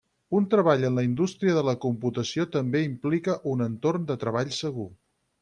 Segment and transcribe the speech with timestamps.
[0.37, 4.89] Un treball en la indústria de la computació també implica un entorn de treball segur.